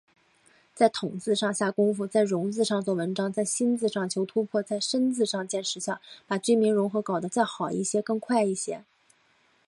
[0.73, 8.83] 在“统”字上下功夫，在“融”字上做文章，在“新”字上求突破，在“深”字上见实效，把军民融合搞得更好一些、更快一些。